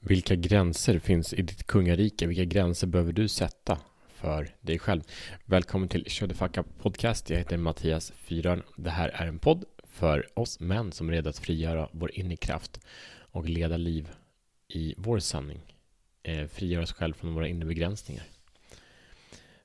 [0.00, 2.26] Vilka gränser finns i ditt kungarike?
[2.26, 3.78] Vilka gränser behöver du sätta
[4.08, 5.02] för dig själv?
[5.44, 7.30] Välkommen till Shut the Fuck Up Podcast.
[7.30, 8.62] Jag heter Mattias Fyran.
[8.76, 12.36] Det här är en podd för oss män som är redo att frigöra vår inre
[12.36, 12.80] kraft
[13.32, 14.08] och leda liv
[14.68, 15.60] i vår sanning.
[16.22, 18.24] Eh, frigöra oss själva från våra inre begränsningar.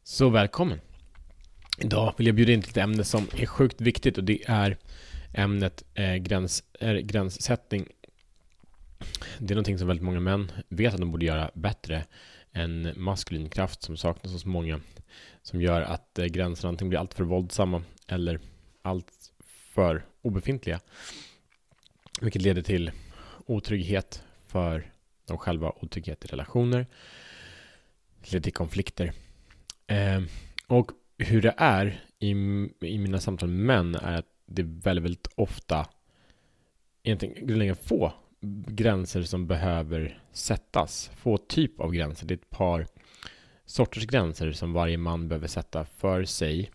[0.03, 0.81] Så välkommen!
[1.79, 4.77] Idag vill jag bjuda in till ett ämne som är sjukt viktigt och det är
[5.33, 7.87] ämnet eh, gräns, eh, gränssättning
[9.39, 12.05] det är någonting som väldigt många män vet att de borde göra bättre.
[12.51, 14.79] En maskulin kraft som saknas hos många.
[15.41, 18.39] Som gör att eh, gränserna antingen blir alltför våldsamma eller
[18.81, 20.79] alltför obefintliga.
[22.21, 22.91] Vilket leder till
[23.45, 24.91] otrygghet för
[25.25, 26.87] dem själva, otrygghet i relationer.
[28.23, 29.13] Leder till konflikter.
[29.87, 30.21] Eh,
[30.67, 32.29] och hur det är i,
[32.81, 35.87] i mina samtal med män är att det väldigt, väldigt ofta
[37.03, 38.13] egentligen grundläggande få
[38.67, 41.11] gränser som behöver sättas.
[41.15, 42.27] Få typ av gränser.
[42.27, 42.87] Det är ett par
[43.65, 46.71] sorters gränser som varje man behöver sätta för sig.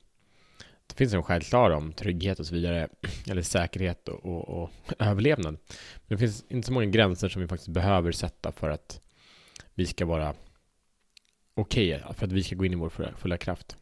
[0.86, 2.88] Det finns en självklar om trygghet och så vidare,
[3.30, 5.52] eller säkerhet och, och, och, överlevnad.
[5.52, 9.00] Men det finns inte så många gränser som vi faktiskt behöver sätta för att
[9.74, 10.34] vi ska vara
[11.54, 13.76] okej, okay, för att vi ska gå in i vår fulla, fulla kraft.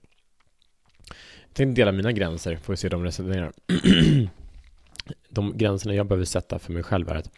[1.49, 3.53] Jag tänkte dela mina gränser, får vi se hur de resonerar.
[5.29, 7.31] de gränserna jag behöver sätta för mig själv är att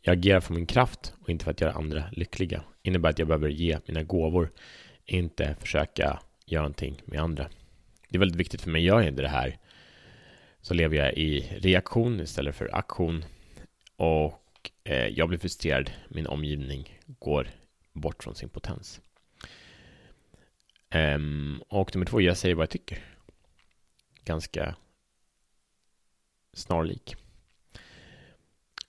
[0.00, 2.62] jag agerar för min kraft och inte för att göra andra lyckliga.
[2.82, 4.52] Det innebär att jag behöver ge mina gåvor,
[5.04, 7.48] inte försöka göra någonting med andra.
[8.08, 8.84] Det är väldigt viktigt för mig.
[8.84, 9.58] Gör jag inte det här
[10.60, 13.24] så lever jag i reaktion istället för aktion.
[13.96, 15.90] Och eh, jag blir frustrerad.
[16.08, 17.48] Min omgivning går
[17.92, 19.00] bort från sin potens.
[20.94, 22.98] Um, och nummer två, jag säger vad jag tycker.
[24.24, 24.74] Ganska
[26.52, 27.16] snarlik.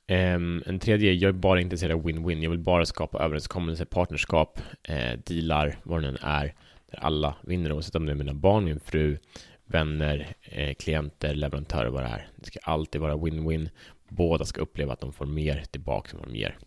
[0.07, 2.43] Um, en tredje, jag är bara intresserad av win-win.
[2.43, 6.55] Jag vill bara skapa överenskommelser, partnerskap, eh, dealar, vad det än är,
[6.91, 9.17] där alla vinner, oavsett om det är mina barn, min fru,
[9.65, 12.29] vänner, eh, klienter, leverantörer, vad det är.
[12.35, 13.69] Det ska alltid vara win-win.
[14.07, 16.57] Båda ska uppleva att de får mer tillbaka än vad de ger.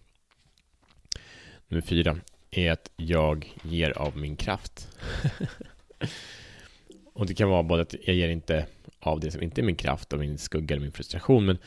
[1.69, 2.17] Nummer fyra
[2.51, 4.89] är att jag ger av min kraft.
[7.13, 8.67] och det kan vara både att jag ger inte
[9.01, 11.59] av det som inte är min kraft, av min skugga eller min frustration, men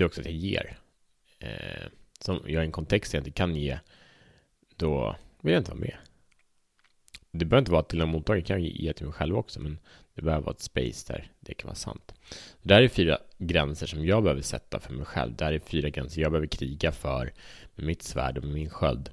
[0.00, 0.78] det är också att jag ger.
[1.38, 1.86] Eh,
[2.20, 3.78] som jag i en kontext jag inte kan ge,
[4.76, 5.96] då vill jag inte vara med.
[7.30, 9.78] Det behöver inte vara till en mottagare, kan jag ge till mig själv också, men
[10.14, 12.14] det behöver vara ett space där det kan vara sant.
[12.62, 15.36] Det här är fyra gränser som jag behöver sätta för mig själv.
[15.36, 17.32] Det här är fyra gränser jag behöver kriga för
[17.74, 19.10] med mitt svärd och med min sköld.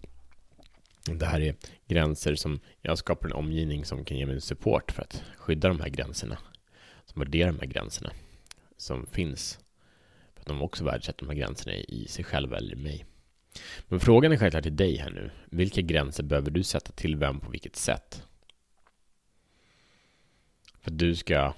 [1.06, 1.56] Det här är
[1.88, 5.80] gränser som jag skapar en omgivning som kan ge mig support för att skydda de
[5.80, 6.38] här gränserna.
[7.06, 8.12] Som värderar de här gränserna
[8.78, 9.60] som finns
[10.48, 13.06] de också värdesätter de här gränserna i sig själva eller i mig.
[13.88, 15.32] Men frågan är självklart till dig här nu.
[15.46, 18.24] Vilka gränser behöver du sätta till vem på vilket sätt?
[20.80, 21.54] För att du ska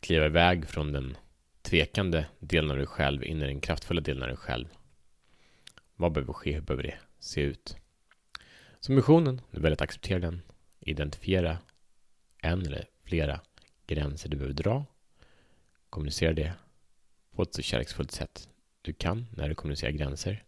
[0.00, 1.16] kliva iväg från den
[1.62, 4.66] tvekande delen av dig själv in i den kraftfulla delen av dig själv.
[5.96, 6.52] Vad behöver ske?
[6.52, 7.76] Hur behöver det se ut?
[8.80, 10.42] Så missionen, du väljer att acceptera den.
[10.80, 11.58] Identifiera
[12.42, 13.40] en eller flera
[13.86, 14.84] gränser du behöver dra.
[15.90, 16.52] Kommunicera det
[17.36, 18.48] på ett så kärleksfullt sätt
[18.82, 20.44] du kan när du kommunicerar gränser.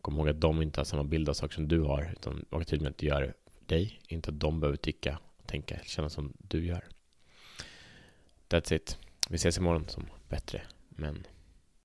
[0.00, 2.62] Kom ihåg att de inte har samma bild av saker som du har, utan var
[2.62, 6.10] tydlig med att du gör det för dig, inte att de behöver tycka, tänka, känna
[6.10, 6.84] som du gör.
[8.48, 8.98] That's it.
[9.28, 11.26] Vi ses imorgon som bättre män.